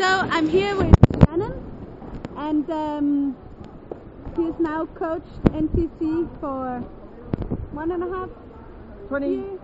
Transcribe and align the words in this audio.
So 0.00 0.06
I'm 0.06 0.48
here 0.48 0.74
with 0.76 0.94
Shannon, 1.26 1.52
and 2.34 2.70
um, 2.70 3.36
he's 4.34 4.58
now 4.58 4.86
coached 4.86 5.42
NTC 5.52 6.40
for 6.40 6.78
one 7.72 7.90
and 7.90 8.04
a 8.04 8.08
half 8.08 8.30
20, 9.08 9.28
years, 9.28 9.60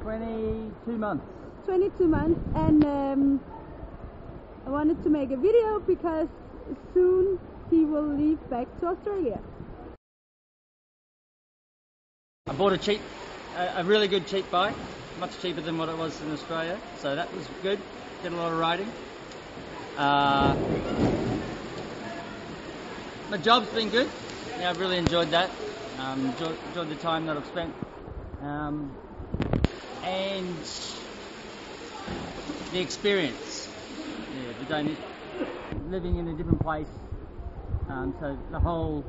22 0.00 0.96
months. 0.96 1.26
22 1.66 2.08
months, 2.08 2.40
and 2.54 2.82
um, 2.86 3.40
I 4.66 4.70
wanted 4.70 5.02
to 5.02 5.10
make 5.10 5.30
a 5.30 5.36
video 5.36 5.80
because 5.80 6.28
soon 6.94 7.38
he 7.68 7.84
will 7.84 8.08
leave 8.08 8.38
back 8.48 8.66
to 8.80 8.86
Australia. 8.86 9.38
I 12.46 12.54
bought 12.54 12.72
a 12.72 12.78
cheap, 12.78 13.02
a, 13.58 13.82
a 13.82 13.84
really 13.84 14.08
good 14.08 14.26
cheap 14.26 14.50
bike, 14.50 14.74
much 15.20 15.38
cheaper 15.42 15.60
than 15.60 15.76
what 15.76 15.90
it 15.90 15.98
was 15.98 16.18
in 16.22 16.32
Australia, 16.32 16.80
so 17.00 17.14
that 17.14 17.30
was 17.36 17.46
good. 17.62 17.78
Did 18.22 18.32
a 18.32 18.36
lot 18.36 18.50
of 18.50 18.58
riding. 18.58 18.90
Uh, 19.96 20.54
my 23.30 23.38
job's 23.38 23.70
been 23.70 23.88
good. 23.88 24.10
Yeah, 24.60 24.70
I've 24.70 24.78
really 24.78 24.98
enjoyed 24.98 25.30
that. 25.30 25.50
Um, 25.98 26.28
enjoyed, 26.28 26.58
enjoyed 26.68 26.88
the 26.90 26.96
time 26.96 27.24
that 27.26 27.36
I've 27.36 27.46
spent. 27.46 27.74
Um, 28.42 28.94
and 30.02 30.62
the 32.72 32.80
experience. 32.80 33.68
Yeah, 34.34 34.52
the 34.68 34.98
living 35.88 36.18
in 36.18 36.28
a 36.28 36.34
different 36.34 36.62
place. 36.62 36.88
Um, 37.88 38.14
so 38.20 38.36
the 38.50 38.58
whole 38.58 39.04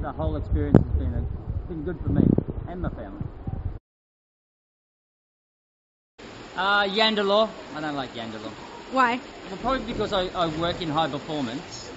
the 0.00 0.10
whole 0.12 0.36
experience 0.36 0.78
has 0.78 0.92
been 0.98 1.14
a, 1.14 1.22
been 1.68 1.84
good 1.84 1.98
for 2.00 2.08
me 2.08 2.22
and 2.68 2.82
my 2.82 2.90
family. 2.90 3.24
Uh, 6.56 6.84
Jante 6.88 7.24
Law. 7.24 7.50
I 7.74 7.80
don't 7.80 7.94
like 7.94 8.12
Jante 8.14 8.42
Law. 8.42 8.52
Why? 8.90 9.20
Well, 9.48 9.58
probably 9.58 9.86
because 9.86 10.12
I, 10.12 10.28
I 10.28 10.46
work 10.46 10.80
in 10.80 10.88
high 10.88 11.08
performance, 11.08 11.90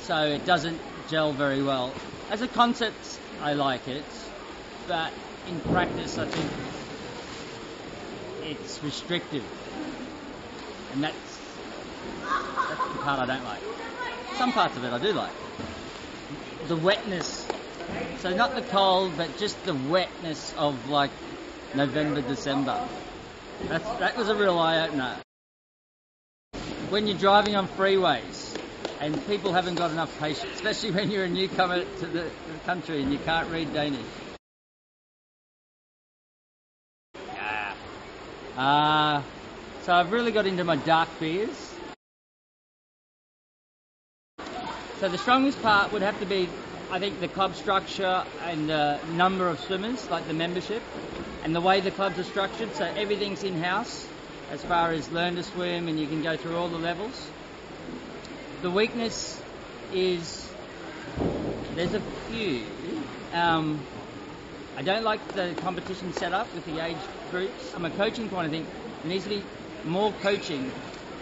so 0.00 0.16
it 0.26 0.44
doesn't 0.44 0.78
gel 1.10 1.32
very 1.32 1.62
well. 1.62 1.94
As 2.30 2.42
a 2.42 2.48
concept, 2.48 3.20
I 3.40 3.54
like 3.54 3.88
it, 3.88 4.04
but 4.86 5.12
in 5.46 5.60
practice, 5.72 6.18
I 6.18 6.26
think 6.26 6.50
it's 8.42 8.82
restrictive, 8.82 9.44
and 10.92 11.02
that's 11.02 11.40
that's 12.68 12.92
the 12.92 12.98
part 13.04 13.18
I 13.18 13.26
don't 13.26 13.44
like. 13.44 13.62
Some 14.36 14.52
parts 14.52 14.76
of 14.76 14.84
it 14.84 14.92
I 14.92 14.98
do 14.98 15.12
like. 15.12 15.32
The 16.68 16.76
wetness, 16.76 17.46
so 18.18 18.34
not 18.34 18.54
the 18.54 18.62
cold, 18.62 19.16
but 19.16 19.38
just 19.38 19.64
the 19.64 19.74
wetness 19.74 20.52
of 20.58 20.86
like 20.88 21.12
November, 21.74 22.20
December. 22.20 22.78
That's 23.68 23.88
that 24.00 24.16
was 24.18 24.28
a 24.28 24.34
real 24.34 24.58
eye 24.58 24.86
opener 24.86 25.22
when 26.90 27.06
you're 27.06 27.18
driving 27.18 27.56
on 27.56 27.66
freeways 27.66 28.56
and 29.00 29.26
people 29.26 29.52
haven't 29.52 29.76
got 29.76 29.90
enough 29.90 30.16
patience, 30.18 30.50
especially 30.54 30.92
when 30.92 31.10
you're 31.10 31.24
a 31.24 31.28
newcomer 31.28 31.84
to 31.84 32.06
the, 32.06 32.22
the 32.22 32.58
country 32.64 33.02
and 33.02 33.12
you 33.12 33.18
can't 33.18 33.50
read 33.50 33.72
Danish. 33.72 34.00
Yeah. 37.34 37.74
Uh, 38.56 39.22
so 39.82 39.94
I've 39.94 40.12
really 40.12 40.32
got 40.32 40.46
into 40.46 40.64
my 40.64 40.76
dark 40.76 41.08
beers. 41.18 41.74
So 45.00 45.08
the 45.08 45.18
strongest 45.18 45.60
part 45.62 45.92
would 45.92 46.02
have 46.02 46.18
to 46.20 46.26
be, 46.26 46.48
I 46.90 46.98
think, 46.98 47.20
the 47.20 47.28
club 47.28 47.54
structure 47.54 48.24
and 48.44 48.68
the 48.68 48.98
number 49.14 49.48
of 49.48 49.60
swimmers, 49.60 50.08
like 50.10 50.26
the 50.26 50.34
membership, 50.34 50.82
and 51.44 51.54
the 51.54 51.60
way 51.60 51.80
the 51.80 51.90
clubs 51.90 52.18
are 52.18 52.24
structured. 52.24 52.74
So 52.74 52.84
everything's 52.84 53.42
in-house 53.42 54.08
as 54.50 54.62
far 54.62 54.92
as 54.92 55.10
learn 55.10 55.36
to 55.36 55.42
swim 55.42 55.88
and 55.88 55.98
you 55.98 56.06
can 56.06 56.22
go 56.22 56.36
through 56.36 56.56
all 56.56 56.68
the 56.68 56.78
levels. 56.78 57.30
The 58.62 58.70
weakness 58.70 59.40
is 59.92 60.48
there's 61.74 61.94
a 61.94 62.00
few. 62.00 62.62
Um, 63.32 63.80
I 64.76 64.82
don't 64.82 65.04
like 65.04 65.26
the 65.34 65.54
competition 65.60 66.12
setup 66.12 66.52
with 66.54 66.64
the 66.66 66.84
age 66.84 66.96
groups. 67.30 67.70
From 67.70 67.84
a 67.84 67.90
coaching 67.90 68.28
point 68.28 68.46
of 68.46 68.52
view, 68.52 68.64
there 69.02 69.12
needs 69.12 69.24
to 69.24 69.30
be 69.30 69.42
more 69.84 70.12
coaching 70.22 70.70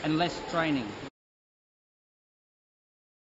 and 0.03 0.19
less 0.19 0.39
training. 0.51 0.87